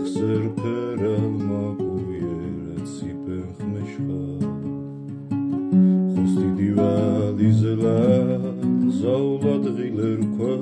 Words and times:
იხსერფერალ 0.00 1.32
მაყუიერაც 1.48 2.92
იფენხმეშხა 3.08 4.20
ხოსტი 6.12 6.48
დივალიზელა 6.58 7.98
ზაულად 9.00 9.64
ღილერქვა 9.76 10.54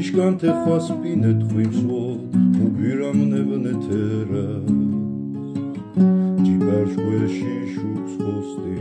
იშკანთე 0.00 0.50
ხვასპინეთ 0.60 1.40
ხვიმსვოდ 1.50 2.38
უბირამნებნეთერა 2.66 4.46
ჯიბარშგვეში 6.44 7.56
შუბს 7.74 8.14
ხოსტი. 8.22 8.76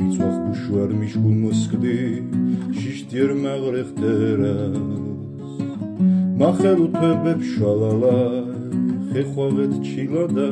მიწვახ 0.00 0.36
გუშوار 0.44 0.90
მიშკუნ 1.00 1.34
მოსკდი 1.44 1.96
შიშტიერ 2.78 3.30
მაღრეხ 3.44 3.90
ტერას 3.98 4.78
მახელუთებებ 6.40 7.40
შალალა 7.52 8.16
ხეხვავეთ 9.10 9.72
ჩილადა 9.88 10.48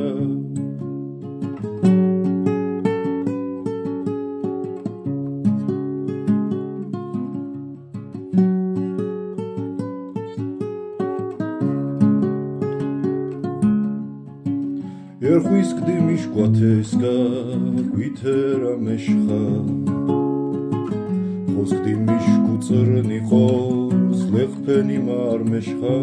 ერხვის 15.28 15.70
კდი 15.76 15.94
მიშკვათესკა 16.06 17.14
გვითერა 17.92 18.74
მეშხა. 18.84 19.40
ხოს 21.52 21.72
კდი 21.76 21.94
მიშკუ 22.06 22.54
წრნი 22.66 23.18
ხოს 23.28 24.20
ლეხფენი 24.32 24.98
მარ 25.08 25.40
მეშხა. 25.50 25.96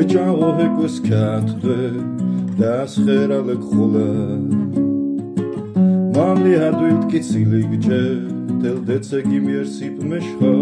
ეჭაო 0.00 0.48
ჰეკოს 0.58 0.96
კათდე 1.06 1.78
დასხერა 2.58 3.40
ლეკხულა 3.48 4.10
მამლი 6.14 6.52
ჰადვით 6.62 7.02
კიცილი 7.10 7.62
გჯე 7.70 8.02
დელ 8.48 8.78
დეცე 8.88 9.18
გიმიერ 9.28 9.66
სიპ 9.68 9.96
მეშხა 10.08 10.52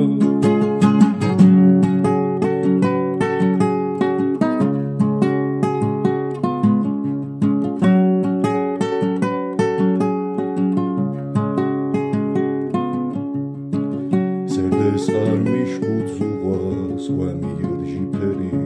სერდეს 14.52 15.06
არ 15.22 15.38
მიშკუცუღა 15.46 16.58
სხვა 17.06 17.30
მიორჟი 17.40 18.02
ფერი 18.14 18.65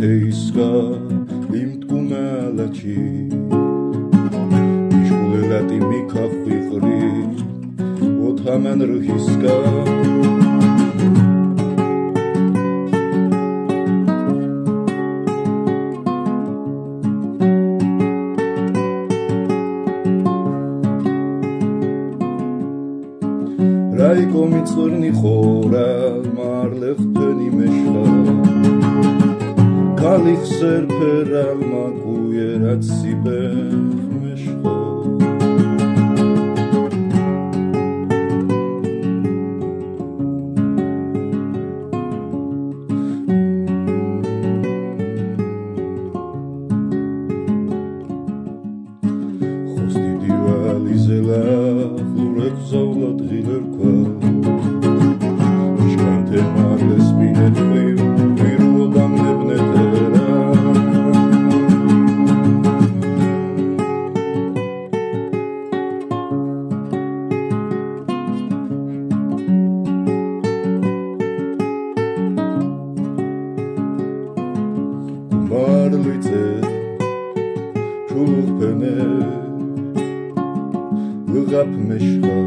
ხვისტი 0.00 0.08
მიშტეისკა 0.08 0.68
იმტკუმალაჩი 1.60 3.00
მიშკულელატი 4.92 5.78
მიქახვიყრი 5.88 7.00
ოთამან 8.28 8.80
რჰისკა 8.90 9.56
რაიკო 24.00 24.42
მიწვრნი 24.54 25.10
ხორა 25.20 25.88
მარლეხთენი 26.40 27.48
მეშხა 27.58 28.59
კალიხ 30.00 30.44
სერფერა 30.48 31.42
მაგუიერაც 31.60 32.86
სიბე 32.88 33.40
მეშხა 34.20 34.76
ხოსტი 49.72 50.12
დივალი 50.22 50.96
ზელა 51.04 51.44
ხლურეკ 52.08 52.56
ზაულად 52.70 53.18
ღილერქვა 53.28 53.59
ujce 76.10 76.44
Şuluh 78.08 78.60
pöne 78.60 78.96
Lığap 81.32 81.68
meşha 81.88 82.38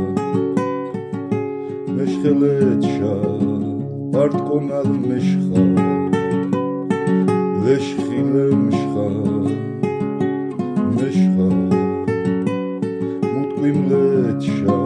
Meşhele 1.96 2.54
etşa 2.72 3.16
Art 4.22 4.50
komal 4.50 4.86
meşha 5.10 5.64
Leşhile 7.66 8.56
meşha 8.56 9.10
Meşha 11.00 11.50
Mutkuimle 13.34 14.30
etşa 14.30 14.83